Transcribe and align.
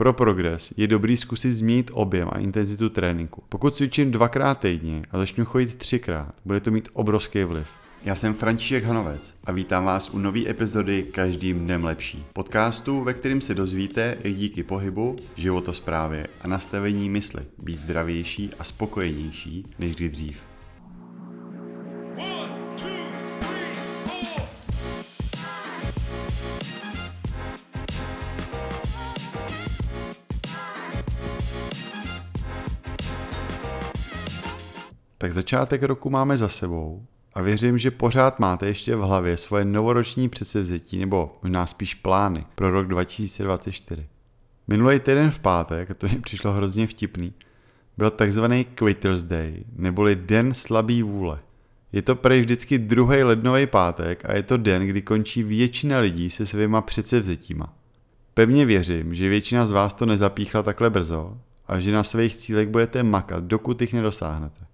Pro 0.00 0.12
progres 0.12 0.72
je 0.76 0.86
dobrý 0.86 1.16
zkusit 1.16 1.52
změnit 1.52 1.90
objem 1.94 2.28
a 2.32 2.38
intenzitu 2.38 2.88
tréninku. 2.88 3.42
Pokud 3.48 3.74
cvičím 3.74 4.10
dvakrát 4.10 4.60
týdně 4.60 5.02
a 5.10 5.18
začnu 5.18 5.44
chodit 5.44 5.74
třikrát, 5.74 6.34
bude 6.44 6.60
to 6.60 6.70
mít 6.70 6.88
obrovský 6.92 7.44
vliv. 7.44 7.66
Já 8.04 8.14
jsem 8.14 8.34
František 8.34 8.84
Hanovec 8.84 9.34
a 9.44 9.52
vítám 9.52 9.84
vás 9.84 10.10
u 10.10 10.18
nové 10.18 10.50
epizody 10.50 11.02
Každým 11.02 11.58
dnem 11.64 11.84
lepší. 11.84 12.24
Podcastu, 12.32 13.04
ve 13.04 13.14
kterém 13.14 13.40
se 13.40 13.54
dozvíte, 13.54 14.16
jak 14.24 14.34
díky 14.34 14.62
pohybu, 14.62 15.16
životosprávě 15.36 16.26
a 16.42 16.48
nastavení 16.48 17.10
mysli 17.10 17.42
být 17.58 17.78
zdravější 17.78 18.50
a 18.58 18.64
spokojenější 18.64 19.66
než 19.78 19.94
kdy 19.94 20.08
dřív. 20.08 20.49
Tak 35.22 35.32
začátek 35.32 35.82
roku 35.82 36.10
máme 36.10 36.36
za 36.36 36.48
sebou 36.48 37.06
a 37.34 37.42
věřím, 37.42 37.78
že 37.78 37.90
pořád 37.90 38.40
máte 38.40 38.66
ještě 38.66 38.96
v 38.96 39.00
hlavě 39.00 39.36
svoje 39.36 39.64
novoroční 39.64 40.28
předsevzetí 40.28 40.98
nebo 40.98 41.38
možná 41.42 41.66
spíš 41.66 41.94
plány 41.94 42.46
pro 42.54 42.70
rok 42.70 42.86
2024. 42.86 44.06
Minulý 44.68 45.00
týden 45.00 45.30
v 45.30 45.38
pátek, 45.38 45.90
a 45.90 45.94
to 45.94 46.08
mi 46.08 46.18
přišlo 46.18 46.52
hrozně 46.52 46.86
vtipný, 46.86 47.32
byl 47.96 48.10
takzvaný 48.10 48.64
Quitters 48.64 49.24
Day, 49.24 49.64
neboli 49.76 50.16
Den 50.16 50.54
slabý 50.54 51.02
vůle. 51.02 51.38
Je 51.92 52.02
to 52.02 52.16
prej 52.16 52.40
vždycky 52.40 52.78
druhý 52.78 53.22
lednový 53.22 53.66
pátek 53.66 54.24
a 54.24 54.34
je 54.34 54.42
to 54.42 54.56
den, 54.56 54.86
kdy 54.86 55.02
končí 55.02 55.42
většina 55.42 55.98
lidí 55.98 56.30
se 56.30 56.46
svýma 56.46 56.82
předsevzetíma. 56.82 57.74
Pevně 58.34 58.66
věřím, 58.66 59.14
že 59.14 59.28
většina 59.28 59.66
z 59.66 59.70
vás 59.70 59.94
to 59.94 60.06
nezapíchla 60.06 60.62
takhle 60.62 60.90
brzo 60.90 61.38
a 61.66 61.80
že 61.80 61.92
na 61.92 62.04
svých 62.04 62.36
cílech 62.36 62.68
budete 62.68 63.02
makat, 63.02 63.44
dokud 63.44 63.80
jich 63.80 63.92
nedosáhnete. 63.92 64.69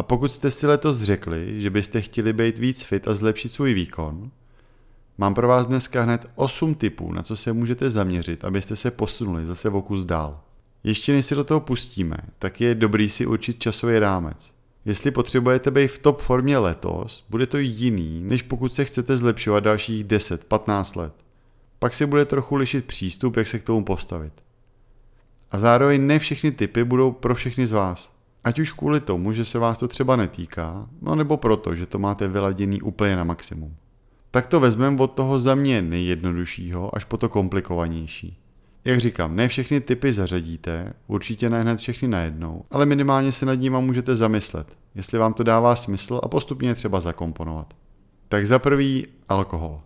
A 0.00 0.02
pokud 0.02 0.32
jste 0.32 0.50
si 0.50 0.66
letos 0.66 1.02
řekli, 1.02 1.60
že 1.60 1.70
byste 1.70 2.00
chtěli 2.00 2.32
být 2.32 2.58
víc 2.58 2.82
fit 2.82 3.08
a 3.08 3.14
zlepšit 3.14 3.48
svůj 3.48 3.74
výkon, 3.74 4.30
mám 5.18 5.34
pro 5.34 5.48
vás 5.48 5.66
dneska 5.66 6.02
hned 6.02 6.30
8 6.34 6.74
tipů, 6.74 7.12
na 7.12 7.22
co 7.22 7.36
se 7.36 7.52
můžete 7.52 7.90
zaměřit, 7.90 8.44
abyste 8.44 8.76
se 8.76 8.90
posunuli 8.90 9.46
zase 9.46 9.68
o 9.68 9.82
kus 9.82 10.04
dál. 10.04 10.40
Ještě 10.84 11.12
než 11.12 11.26
si 11.26 11.34
do 11.34 11.44
toho 11.44 11.60
pustíme, 11.60 12.16
tak 12.38 12.60
je 12.60 12.74
dobrý 12.74 13.08
si 13.08 13.26
určit 13.26 13.58
časový 13.58 13.98
rámec. 13.98 14.52
Jestli 14.84 15.10
potřebujete 15.10 15.70
být 15.70 15.88
v 15.88 15.98
top 15.98 16.22
formě 16.22 16.58
letos, 16.58 17.26
bude 17.30 17.46
to 17.46 17.58
jiný, 17.58 18.20
než 18.20 18.42
pokud 18.42 18.72
se 18.72 18.84
chcete 18.84 19.16
zlepšovat 19.16 19.60
dalších 19.60 20.04
10-15 20.04 20.98
let. 20.98 21.14
Pak 21.78 21.94
se 21.94 22.06
bude 22.06 22.24
trochu 22.24 22.56
lišit 22.56 22.84
přístup, 22.84 23.36
jak 23.36 23.48
se 23.48 23.58
k 23.58 23.64
tomu 23.64 23.84
postavit. 23.84 24.32
A 25.50 25.58
zároveň 25.58 26.06
ne 26.06 26.18
všechny 26.18 26.52
typy 26.52 26.84
budou 26.84 27.12
pro 27.12 27.34
všechny 27.34 27.66
z 27.66 27.72
vás. 27.72 28.19
Ať 28.44 28.58
už 28.58 28.72
kvůli 28.72 29.00
tomu, 29.00 29.32
že 29.32 29.44
se 29.44 29.58
vás 29.58 29.78
to 29.78 29.88
třeba 29.88 30.16
netýká, 30.16 30.88
no 31.02 31.14
nebo 31.14 31.36
proto, 31.36 31.74
že 31.74 31.86
to 31.86 31.98
máte 31.98 32.28
vyladěný 32.28 32.82
úplně 32.82 33.16
na 33.16 33.24
maximum. 33.24 33.76
Tak 34.30 34.46
to 34.46 34.60
vezmeme 34.60 35.02
od 35.02 35.12
toho 35.12 35.40
za 35.40 35.54
mě 35.54 35.82
nejjednoduššího 35.82 36.96
až 36.96 37.04
po 37.04 37.16
to 37.16 37.28
komplikovanější. 37.28 38.38
Jak 38.84 39.00
říkám, 39.00 39.36
ne 39.36 39.48
všechny 39.48 39.80
typy 39.80 40.12
zařadíte, 40.12 40.92
určitě 41.06 41.50
ne 41.50 41.60
hned 41.60 41.78
všechny 41.78 42.08
najednou, 42.08 42.64
ale 42.70 42.86
minimálně 42.86 43.32
se 43.32 43.46
nad 43.46 43.54
nima 43.54 43.80
můžete 43.80 44.16
zamyslet, 44.16 44.76
jestli 44.94 45.18
vám 45.18 45.34
to 45.34 45.42
dává 45.42 45.76
smysl 45.76 46.20
a 46.22 46.28
postupně 46.28 46.68
je 46.68 46.74
třeba 46.74 47.00
zakomponovat. 47.00 47.74
Tak 48.28 48.46
za 48.46 48.58
prvý 48.58 49.06
alkohol. 49.28 49.80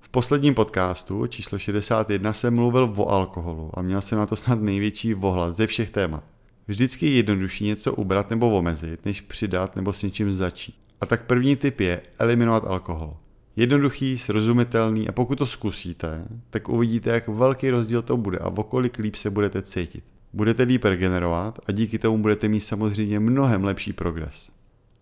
V 0.00 0.08
posledním 0.08 0.54
podcastu 0.54 1.26
číslo 1.26 1.58
61 1.58 2.32
jsem 2.32 2.54
mluvil 2.54 2.92
o 2.96 3.08
alkoholu 3.08 3.70
a 3.74 3.82
měl 3.82 4.00
jsem 4.00 4.18
na 4.18 4.26
to 4.26 4.36
snad 4.36 4.60
největší 4.60 5.14
vohlas 5.14 5.56
ze 5.56 5.66
všech 5.66 5.90
témat. 5.90 6.33
Vždycky 6.68 7.06
je 7.06 7.12
jednodušší 7.12 7.64
něco 7.64 7.94
ubrat 7.94 8.30
nebo 8.30 8.50
omezit, 8.50 9.04
než 9.04 9.20
přidat 9.20 9.76
nebo 9.76 9.92
s 9.92 10.02
něčím 10.02 10.32
začít. 10.32 10.74
A 11.00 11.06
tak 11.06 11.26
první 11.26 11.56
tip 11.56 11.80
je 11.80 12.02
eliminovat 12.18 12.64
alkohol. 12.64 13.16
Jednoduchý, 13.56 14.18
srozumitelný 14.18 15.08
a 15.08 15.12
pokud 15.12 15.38
to 15.38 15.46
zkusíte, 15.46 16.28
tak 16.50 16.68
uvidíte, 16.68 17.10
jak 17.10 17.28
velký 17.28 17.70
rozdíl 17.70 18.02
to 18.02 18.16
bude 18.16 18.38
a 18.38 18.46
o 18.46 18.62
kolik 18.62 18.98
líp 18.98 19.16
se 19.16 19.30
budete 19.30 19.62
cítit. 19.62 20.04
Budete 20.32 20.62
líp 20.62 20.84
regenerovat 20.84 21.58
a 21.66 21.72
díky 21.72 21.98
tomu 21.98 22.18
budete 22.18 22.48
mít 22.48 22.60
samozřejmě 22.60 23.20
mnohem 23.20 23.64
lepší 23.64 23.92
progres. 23.92 24.50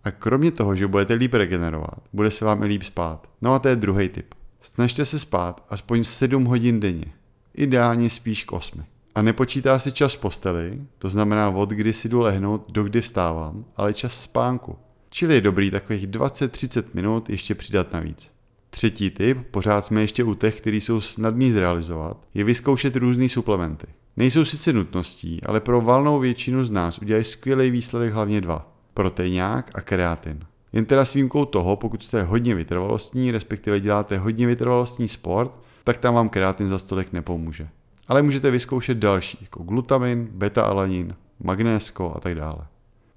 A 0.05 0.11
kromě 0.11 0.51
toho, 0.51 0.75
že 0.75 0.87
budete 0.87 1.15
líp 1.15 1.35
regenerovat, 1.35 2.09
bude 2.13 2.31
se 2.31 2.45
vám 2.45 2.63
i 2.63 2.67
líp 2.67 2.83
spát. 2.83 3.31
No 3.43 3.55
a 3.55 3.59
to 3.59 3.69
je 3.69 3.77
druhý 3.77 4.09
tip. 4.09 4.35
Snažte 4.61 5.05
se 5.05 5.19
spát 5.19 5.67
aspoň 5.69 6.05
7 6.05 6.45
hodin 6.45 6.81
denně. 6.81 7.13
Ideálně 7.55 8.11
spíš 8.11 8.45
k 8.45 8.53
8. 8.53 8.85
A 9.15 9.23
nepočítá 9.23 9.79
si 9.79 9.93
čas 9.93 10.17
posteli, 10.17 10.81
to 10.99 11.09
znamená 11.09 11.51
od 11.51 11.71
kdy 11.71 11.93
si 11.93 12.09
jdu 12.09 12.21
lehnout 12.21 12.73
do 12.73 12.85
kdy 12.85 13.01
vstávám, 13.01 13.65
ale 13.77 13.95
čas 13.95 14.23
spánku. 14.23 14.77
Čili 15.11 15.35
je 15.35 15.41
dobrý 15.41 15.71
takových 15.71 16.07
20-30 16.07 16.85
minut 16.95 17.31
ještě 17.31 17.55
přidat 17.55 17.93
navíc. 17.93 18.31
Třetí 18.71 19.11
tip, 19.11 19.39
pořád 19.51 19.85
jsme 19.85 20.01
ještě 20.01 20.25
u 20.25 20.35
těch, 20.35 20.61
který 20.61 20.81
jsou 20.81 21.01
snadný 21.01 21.51
zrealizovat, 21.53 22.17
je 22.35 22.45
vyzkoušet 22.45 22.97
různé 22.97 23.29
suplementy. 23.29 23.87
Nejsou 24.17 24.45
sice 24.45 24.73
nutností, 24.73 25.41
ale 25.47 25.61
pro 25.61 25.81
valnou 25.81 26.19
většinu 26.19 26.65
z 26.65 26.71
nás 26.71 26.99
udělají 26.99 27.25
skvělý 27.25 27.71
výsledek 27.71 28.13
hlavně 28.13 28.41
dva. 28.41 28.73
Proteinák 28.95 29.71
a 29.75 29.81
kreatin. 29.81 30.41
Jen 30.73 30.85
teda 30.85 31.05
s 31.05 31.15
výjimkou 31.15 31.45
toho, 31.45 31.77
pokud 31.77 32.05
jste 32.05 32.23
hodně 32.23 32.55
vytrvalostní, 32.55 33.31
respektive 33.31 33.81
děláte 33.81 34.19
hodně 34.19 34.47
vytrvalostní 34.47 35.09
sport, 35.09 35.53
tak 35.85 35.99
tam 35.99 36.15
vám 36.15 36.29
kreatin 36.29 36.69
za 36.69 36.79
stolek 36.79 37.13
nepomůže. 37.13 37.69
Ale 38.13 38.23
můžete 38.23 38.51
vyzkoušet 38.51 38.99
další, 38.99 39.39
jako 39.41 39.63
glutamin, 39.63 40.29
beta-alanin, 40.33 41.15
magnésko 41.41 42.13
a 42.17 42.21
tak 42.21 42.35
dále. 42.35 42.67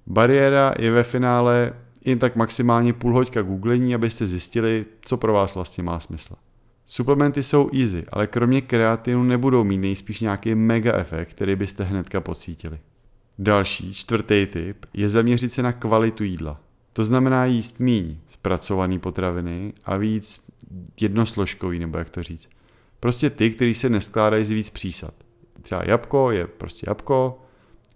Bariéra 0.06 0.74
je 0.78 0.90
ve 0.90 1.02
finále 1.02 1.72
jen 2.04 2.18
tak 2.18 2.36
maximálně 2.36 2.92
půl 2.92 3.14
hoďka 3.14 3.42
googlení, 3.42 3.94
abyste 3.94 4.26
zjistili, 4.26 4.84
co 5.00 5.16
pro 5.16 5.32
vás 5.32 5.54
vlastně 5.54 5.84
má 5.84 6.00
smysl. 6.00 6.34
Suplementy 6.86 7.42
jsou 7.42 7.70
easy, 7.74 8.04
ale 8.12 8.26
kromě 8.26 8.60
kreatinu 8.60 9.22
nebudou 9.22 9.64
mít 9.64 9.78
nejspíš 9.78 10.20
nějaký 10.20 10.54
mega 10.54 10.92
efekt, 10.96 11.28
který 11.28 11.56
byste 11.56 11.84
hnedka 11.84 12.20
pocítili. 12.20 12.78
Další, 13.38 13.94
čtvrtý 13.94 14.46
tip, 14.46 14.86
je 14.94 15.08
zaměřit 15.08 15.52
se 15.52 15.62
na 15.62 15.72
kvalitu 15.72 16.24
jídla. 16.24 16.60
To 16.92 17.04
znamená 17.04 17.44
jíst 17.44 17.80
míň 17.80 18.16
zpracované 18.28 18.98
potraviny 18.98 19.72
a 19.84 19.96
víc 19.96 20.40
jednosložkový, 21.00 21.78
nebo 21.78 21.98
jak 21.98 22.10
to 22.10 22.22
říct. 22.22 22.48
Prostě 23.06 23.30
ty, 23.30 23.50
který 23.50 23.74
se 23.74 23.90
neskládají 23.90 24.44
z 24.44 24.50
víc 24.50 24.70
přísad. 24.70 25.14
Třeba 25.62 25.82
jabko 25.86 26.30
je 26.30 26.46
prostě 26.46 26.86
jabko, 26.88 27.42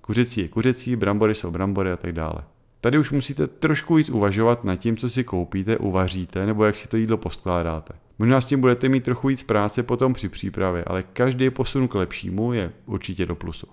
kuřecí 0.00 0.41
je 0.41 0.48
kuřecí, 0.48 0.97
brambory 0.97 1.34
jsou 1.34 1.50
brambory 1.50 1.93
a 1.93 1.97
tak 1.97 2.12
dále. 2.12 2.44
Tady 2.81 2.98
už 2.98 3.10
musíte 3.10 3.47
trošku 3.47 3.94
víc 3.94 4.09
uvažovat 4.09 4.65
nad 4.65 4.76
tím, 4.76 4.97
co 4.97 5.10
si 5.10 5.25
koupíte, 5.25 5.78
uvaříte 5.78 6.47
nebo 6.47 6.65
jak 6.65 6.76
si 6.76 6.88
to 6.88 6.97
jídlo 6.97 7.16
poskládáte. 7.16 7.93
Možná 8.19 8.41
s 8.41 8.47
tím 8.47 8.60
budete 8.60 8.88
mít 8.88 9.04
trochu 9.04 9.28
víc 9.28 9.43
práce 9.43 9.82
potom 9.82 10.12
při 10.12 10.28
přípravě, 10.28 10.84
ale 10.87 11.03
každý 11.03 11.50
posun 11.50 11.88
k 11.88 11.94
lepšímu 11.94 12.53
je 12.53 12.72
určitě 12.87 13.26
do 13.26 13.37
plusu. 13.37 13.66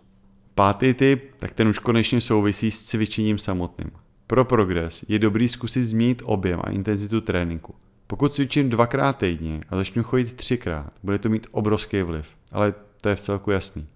Pátý 0.56 0.94
tip, 0.94 1.32
tak 1.38 1.54
ten 1.54 1.68
už 1.68 1.80
konečně 1.80 2.22
souvisí 2.22 2.72
s 2.72 2.84
cvičením 2.84 3.38
samotným. 3.38 3.92
Pro 4.28 4.46
progres 4.46 5.06
je 5.08 5.20
dobrý 5.20 5.48
zkusit 5.48 5.84
změnit 5.84 6.22
objem 6.26 6.60
a 6.64 6.70
intenzitu 6.70 7.22
tréninku. 7.22 7.76
Pokud 8.08 8.34
cvičím 8.34 8.70
dvakrát 8.70 9.18
týdně 9.18 9.62
a 9.70 9.76
začnu 9.76 10.04
chodit 10.04 10.34
třikrát, 10.34 10.94
bude 11.04 11.20
to 11.20 11.30
mít 11.30 11.48
obrovský 11.52 12.02
vliv, 12.02 12.28
ale 12.52 12.74
to 13.02 13.10
je 13.10 13.16
v 13.16 13.20
celku 13.20 13.52
jasný. 13.52 13.88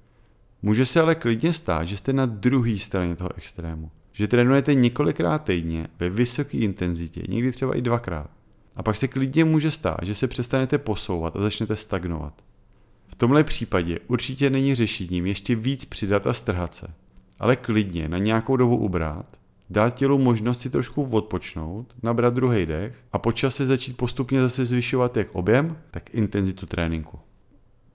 Může 0.61 0.85
se 0.85 1.01
ale 1.01 1.15
klidně 1.15 1.53
stát, 1.53 1.87
že 1.87 1.97
jste 1.97 2.13
na 2.13 2.25
druhé 2.25 2.79
straně 2.79 3.15
toho 3.15 3.29
extrému. 3.37 3.91
Že 4.13 4.27
trénujete 4.27 4.73
několikrát 4.73 5.43
týdně 5.43 5.87
ve 5.99 6.09
vysoké 6.09 6.57
intenzitě, 6.57 7.23
někdy 7.29 7.51
třeba 7.51 7.77
i 7.77 7.81
dvakrát. 7.81 8.29
A 8.75 8.83
pak 8.83 8.97
se 8.97 9.07
klidně 9.07 9.45
může 9.45 9.71
stát, 9.71 9.99
že 10.03 10.15
se 10.15 10.27
přestanete 10.27 10.77
posouvat 10.77 11.35
a 11.35 11.41
začnete 11.41 11.75
stagnovat. 11.75 12.33
V 13.07 13.15
tomhle 13.15 13.43
případě 13.43 13.99
určitě 14.07 14.49
není 14.49 14.75
řešením 14.75 15.25
ještě 15.25 15.55
víc 15.55 15.85
přidat 15.85 16.27
a 16.27 16.33
strhat 16.33 16.75
se, 16.75 16.87
ale 17.39 17.55
klidně 17.55 18.07
na 18.07 18.17
nějakou 18.17 18.55
dobu 18.55 18.77
ubrat 18.77 19.40
dát 19.71 19.89
tělu 19.89 20.17
možnost 20.17 20.61
si 20.61 20.69
trošku 20.69 21.03
odpočnout, 21.03 21.95
nabrat 22.03 22.33
druhý 22.33 22.65
dech 22.65 22.95
a 23.11 23.19
po 23.19 23.31
čase 23.31 23.65
začít 23.65 23.97
postupně 23.97 24.41
zase 24.41 24.65
zvyšovat 24.65 25.17
jak 25.17 25.27
objem, 25.35 25.77
tak 25.91 26.13
intenzitu 26.13 26.65
tréninku. 26.65 27.19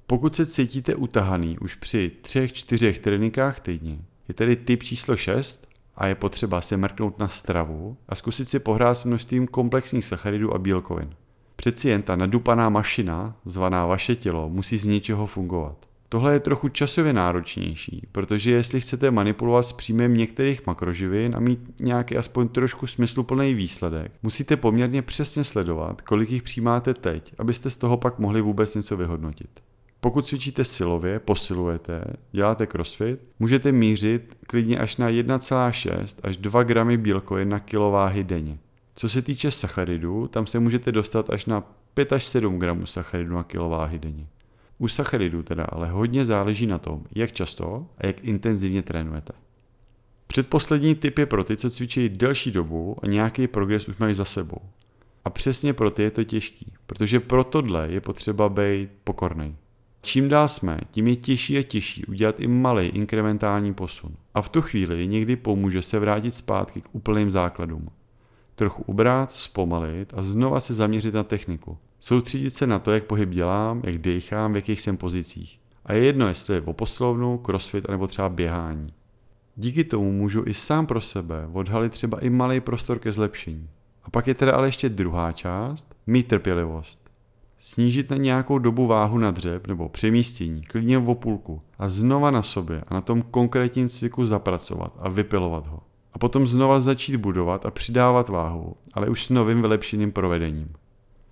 Pokud 0.06 0.36
se 0.36 0.46
cítíte 0.46 0.94
utahaný 0.94 1.58
už 1.58 1.74
při 1.74 2.10
třech, 2.22 2.52
čtyřech 2.52 2.98
tréninkách 2.98 3.60
týdně, 3.60 3.98
je 4.28 4.34
tedy 4.34 4.56
typ 4.56 4.82
číslo 4.82 5.16
6 5.16 5.68
a 5.96 6.06
je 6.06 6.14
potřeba 6.14 6.60
se 6.60 6.76
mrknout 6.76 7.18
na 7.18 7.28
stravu 7.28 7.96
a 8.08 8.14
zkusit 8.14 8.48
si 8.48 8.58
pohrát 8.58 8.98
s 8.98 9.04
množstvím 9.04 9.46
komplexních 9.46 10.04
sacharidů 10.04 10.54
a 10.54 10.58
bílkovin. 10.58 11.14
Přeci 11.56 11.88
jen 11.88 12.02
ta 12.02 12.16
nadupaná 12.16 12.68
mašina, 12.68 13.36
zvaná 13.44 13.86
vaše 13.86 14.16
tělo, 14.16 14.48
musí 14.48 14.78
z 14.78 14.86
něčeho 14.86 15.26
fungovat. 15.26 15.86
Tohle 16.08 16.32
je 16.32 16.40
trochu 16.40 16.68
časově 16.68 17.12
náročnější, 17.12 18.02
protože 18.12 18.50
jestli 18.50 18.80
chcete 18.80 19.10
manipulovat 19.10 19.66
s 19.66 19.72
příjmem 19.72 20.16
některých 20.16 20.66
makroživin 20.66 21.36
a 21.36 21.40
mít 21.40 21.80
nějaký 21.80 22.16
aspoň 22.16 22.48
trošku 22.48 22.86
smysluplný 22.86 23.54
výsledek, 23.54 24.12
musíte 24.22 24.56
poměrně 24.56 25.02
přesně 25.02 25.44
sledovat, 25.44 26.02
kolik 26.02 26.30
jich 26.30 26.42
přijímáte 26.42 26.94
teď, 26.94 27.34
abyste 27.38 27.70
z 27.70 27.76
toho 27.76 27.96
pak 27.96 28.18
mohli 28.18 28.40
vůbec 28.40 28.74
něco 28.74 28.96
vyhodnotit. 28.96 29.50
Pokud 30.00 30.26
cvičíte 30.26 30.64
silově, 30.64 31.18
posilujete, 31.18 32.04
děláte 32.32 32.66
crossfit, 32.66 33.20
můžete 33.38 33.72
mířit 33.72 34.36
klidně 34.46 34.78
až 34.78 34.96
na 34.96 35.10
1,6 35.10 36.20
až 36.22 36.36
2 36.36 36.62
gramy 36.62 36.96
bílkovin 36.96 37.48
na 37.48 37.60
kilováhy 37.60 38.24
denně. 38.24 38.58
Co 38.94 39.08
se 39.08 39.22
týče 39.22 39.50
sacharidů, 39.50 40.28
tam 40.28 40.46
se 40.46 40.58
můžete 40.58 40.92
dostat 40.92 41.30
až 41.30 41.46
na 41.46 41.60
5 41.94 42.12
až 42.12 42.24
7 42.24 42.58
gramů 42.58 42.86
sacharidů 42.86 43.34
na 43.34 43.42
kilováhy 43.42 43.98
denně. 43.98 44.26
U 44.78 44.88
sacharidů 44.88 45.42
teda 45.42 45.64
ale 45.64 45.88
hodně 45.88 46.24
záleží 46.24 46.66
na 46.66 46.78
tom, 46.78 47.04
jak 47.14 47.32
často 47.32 47.86
a 47.98 48.06
jak 48.06 48.24
intenzivně 48.24 48.82
trénujete. 48.82 49.32
Předposlední 50.26 50.94
tip 50.94 51.18
je 51.18 51.26
pro 51.26 51.44
ty, 51.44 51.56
co 51.56 51.70
cvičí 51.70 52.08
delší 52.08 52.50
dobu 52.50 52.96
a 53.02 53.06
nějaký 53.06 53.48
progres 53.48 53.88
už 53.88 53.96
mají 53.96 54.14
za 54.14 54.24
sebou. 54.24 54.58
A 55.24 55.30
přesně 55.30 55.72
pro 55.72 55.90
ty 55.90 56.02
je 56.02 56.10
to 56.10 56.24
těžký, 56.24 56.72
protože 56.86 57.20
pro 57.20 57.44
tohle 57.44 57.88
je 57.90 58.00
potřeba 58.00 58.48
být 58.48 58.90
pokorný. 59.04 59.56
Čím 60.02 60.28
dál 60.28 60.48
jsme, 60.48 60.78
tím 60.90 61.08
je 61.08 61.16
těžší 61.16 61.58
a 61.58 61.62
těžší 61.62 62.04
udělat 62.06 62.40
i 62.40 62.46
malý 62.46 62.86
inkrementální 62.86 63.74
posun. 63.74 64.16
A 64.34 64.42
v 64.42 64.48
tu 64.48 64.62
chvíli 64.62 65.06
někdy 65.06 65.36
pomůže 65.36 65.82
se 65.82 65.98
vrátit 65.98 66.34
zpátky 66.34 66.80
k 66.80 66.88
úplným 66.92 67.30
základům. 67.30 67.88
Trochu 68.56 68.82
ubrat, 68.82 69.32
zpomalit 69.32 70.14
a 70.16 70.22
znova 70.22 70.60
se 70.60 70.74
zaměřit 70.74 71.14
na 71.14 71.22
techniku. 71.22 71.78
Soustředit 72.00 72.54
se 72.54 72.66
na 72.66 72.78
to, 72.78 72.92
jak 72.92 73.04
pohyb 73.04 73.28
dělám, 73.28 73.82
jak 73.84 73.98
dechám, 73.98 74.52
v 74.52 74.56
jakých 74.56 74.80
jsem 74.80 74.96
pozicích. 74.96 75.60
A 75.84 75.92
je 75.92 76.04
jedno, 76.04 76.28
jestli 76.28 76.54
je 76.54 76.60
o 76.60 76.72
poslovnu, 76.72 77.38
crossfit 77.38 77.88
nebo 77.88 78.06
třeba 78.06 78.28
běhání. 78.28 78.86
Díky 79.56 79.84
tomu 79.84 80.12
můžu 80.12 80.42
i 80.46 80.54
sám 80.54 80.86
pro 80.86 81.00
sebe 81.00 81.48
odhalit 81.52 81.92
třeba 81.92 82.20
i 82.20 82.30
malý 82.30 82.60
prostor 82.60 82.98
ke 82.98 83.12
zlepšení. 83.12 83.68
A 84.04 84.10
pak 84.10 84.26
je 84.26 84.34
teda 84.34 84.52
ale 84.52 84.68
ještě 84.68 84.88
druhá 84.88 85.32
část, 85.32 85.94
mít 86.06 86.28
trpělivost. 86.28 87.10
Snížit 87.58 88.10
na 88.10 88.16
nějakou 88.16 88.58
dobu 88.58 88.86
váhu 88.86 89.18
na 89.18 89.30
dřeb 89.30 89.66
nebo 89.66 89.88
přemístění, 89.88 90.62
klidně 90.62 90.98
v 90.98 91.14
půlku 91.14 91.62
a 91.78 91.88
znova 91.88 92.30
na 92.30 92.42
sobě 92.42 92.82
a 92.88 92.94
na 92.94 93.00
tom 93.00 93.22
konkrétním 93.22 93.88
cviku 93.88 94.26
zapracovat 94.26 94.92
a 94.98 95.08
vypilovat 95.08 95.66
ho. 95.66 95.80
A 96.16 96.18
potom 96.18 96.46
znova 96.46 96.80
začít 96.80 97.16
budovat 97.16 97.66
a 97.66 97.70
přidávat 97.70 98.28
váhu, 98.28 98.76
ale 98.92 99.08
už 99.08 99.24
s 99.24 99.30
novým 99.30 99.60
vylepšeným 99.60 100.12
provedením. 100.12 100.72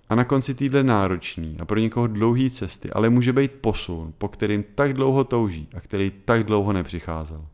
A 0.09 0.15
na 0.15 0.23
konci 0.23 0.55
týdle 0.55 0.83
náročný 0.83 1.57
a 1.59 1.65
pro 1.65 1.79
někoho 1.79 2.07
dlouhý 2.07 2.49
cesty, 2.49 2.89
ale 2.89 3.09
může 3.09 3.33
být 3.33 3.51
posun, 3.51 4.13
po 4.17 4.27
kterým 4.27 4.63
tak 4.75 4.93
dlouho 4.93 5.23
touží 5.23 5.67
a 5.75 5.79
který 5.79 6.11
tak 6.25 6.43
dlouho 6.43 6.73
nepřicházel. 6.73 7.45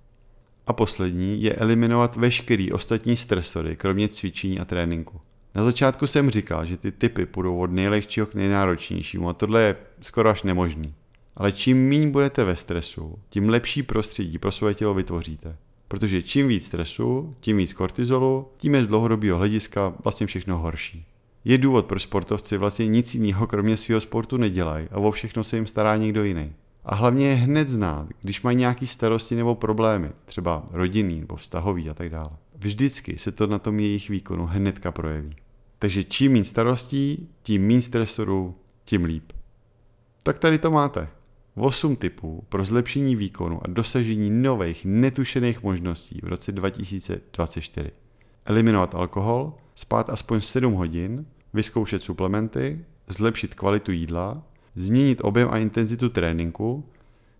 A 0.68 0.74
poslední 0.74 1.44
je 1.44 1.54
eliminovat 1.54 2.16
veškerý 2.16 2.72
ostatní 2.72 3.16
stresory, 3.16 3.76
kromě 3.76 4.10
cvičení 4.10 4.60
a 4.60 4.66
tréninku. 4.66 5.22
Na 5.56 5.64
začátku 5.64 6.08
jsem 6.08 6.30
říkal, 6.30 6.66
že 6.66 6.78
ty 6.78 6.92
typy 6.92 7.26
půjdou 7.26 7.58
od 7.58 7.72
nejlehčího 7.72 8.26
k 8.26 8.36
nejnáročnějšímu 8.36 9.30
a 9.30 9.34
tohle 9.34 9.62
je 9.62 9.76
skoro 10.00 10.30
až 10.30 10.44
nemožný. 10.44 10.94
Ale 11.36 11.52
čím 11.52 11.90
méně 11.90 12.08
budete 12.08 12.44
ve 12.44 12.56
stresu, 12.56 13.20
tím 13.30 13.50
lepší 13.50 13.84
prostředí 13.84 14.38
pro 14.38 14.52
své 14.52 14.74
tělo 14.74 14.94
vytvoříte. 14.94 15.58
Protože 15.92 16.22
čím 16.22 16.48
víc 16.48 16.66
stresu, 16.66 17.36
tím 17.40 17.58
víc 17.58 17.74
kortizolu, 17.74 18.48
tím 18.58 18.76
je 18.76 18.86
z 18.86 18.88
dlouhodobého 18.88 19.38
hlediska 19.38 19.94
vlastně 20.04 20.28
všechno 20.28 20.58
horší. 20.58 21.06
Je 21.46 21.58
důvod, 21.58 21.86
proč 21.86 22.02
sportovci 22.02 22.58
vlastně 22.58 22.88
nic 22.88 23.16
jiného 23.16 23.48
kromě 23.48 23.78
svého 23.78 24.02
sportu 24.02 24.38
nedělají 24.38 24.88
a 24.92 24.98
o 24.98 25.12
všechno 25.12 25.44
se 25.44 25.58
jim 25.58 25.68
stará 25.68 25.98
někdo 25.98 26.24
jiný. 26.24 26.54
A 26.86 26.96
hlavně 26.96 27.28
je 27.28 27.34
hned 27.34 27.70
znát, 27.70 28.08
když 28.22 28.42
mají 28.42 28.58
nějaké 28.58 28.88
starosti 28.88 29.36
nebo 29.36 29.56
problémy, 29.56 30.10
třeba 30.26 30.66
rodinný 30.72 31.20
nebo 31.20 31.36
vztahový 31.36 31.90
a 31.90 31.94
tak 31.94 32.10
dále. 32.10 32.32
Vždycky 32.56 33.18
se 33.18 33.32
to 33.32 33.48
na 33.48 33.60
tom 33.60 33.80
jejich 33.80 34.10
výkonu 34.10 34.46
hnedka 34.46 34.92
projeví. 34.92 35.36
Takže 35.80 36.04
čím 36.04 36.32
méně 36.32 36.44
starostí, 36.44 37.30
tím 37.44 37.68
méně 37.68 37.82
stresorů, 37.82 38.56
tím 38.84 39.04
líp. 39.04 39.32
Tak 40.24 40.40
tady 40.40 40.58
to 40.58 40.72
máte. 40.72 41.08
8 41.56 41.96
typů 41.96 42.46
pro 42.50 42.66
zlepšení 42.66 43.16
výkonu 43.16 43.60
a 43.64 43.68
dosažení 43.68 44.30
nových 44.30 44.86
netušených 44.86 45.64
možností 45.64 46.20
v 46.24 46.28
roce 46.28 46.52
2024. 46.52 47.92
Eliminovat 48.46 48.96
alkohol, 48.96 49.54
spát 49.76 50.10
aspoň 50.10 50.42
7 50.42 50.74
hodin, 50.74 51.26
vyzkoušet 51.54 52.04
suplementy, 52.04 52.86
zlepšit 53.08 53.56
kvalitu 53.56 53.92
jídla, 53.92 54.44
změnit 54.76 55.22
objem 55.24 55.48
a 55.52 55.58
intenzitu 55.58 56.10
tréninku, 56.10 56.86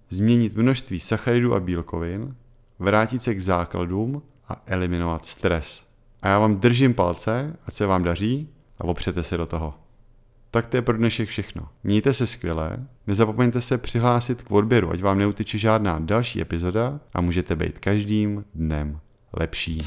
změnit 0.10 0.56
množství 0.56 1.00
sacharidů 1.00 1.54
a 1.54 1.60
bílkovin, 1.60 2.36
vrátit 2.80 3.24
se 3.24 3.36
k 3.36 3.42
základům 3.42 4.22
a 4.48 4.64
eliminovat 4.66 5.26
stres. 5.26 5.86
A 6.22 6.28
já 6.28 6.40
vám 6.40 6.60
držím 6.60 6.94
palce, 6.94 7.58
ať 7.66 7.74
se 7.74 7.86
vám 7.86 8.04
daří 8.04 8.50
a 8.80 8.84
opřete 8.84 9.24
se 9.24 9.38
do 9.38 9.46
toho. 9.46 9.74
Tak 10.54 10.68
to 10.68 10.78
je 10.78 10.82
pro 10.82 10.98
dnešek 10.98 11.30
všechno. 11.30 11.68
Mějte 11.84 12.14
se 12.14 12.28
skvěle, 12.28 12.78
nezapomeňte 13.08 13.62
se 13.62 13.78
přihlásit 13.78 14.42
k 14.42 14.52
odběru, 14.52 14.92
ať 14.92 15.02
vám 15.02 15.18
neutyče 15.18 15.58
žádná 15.58 16.00
další 16.00 16.42
epizoda 16.42 17.00
a 17.14 17.22
můžete 17.22 17.56
být 17.56 17.80
každým 17.80 18.46
dnem 18.56 19.00
lepší. 19.34 19.82